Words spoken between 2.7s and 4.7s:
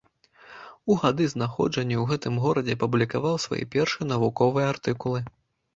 апублікаваў свае першыя навуковыя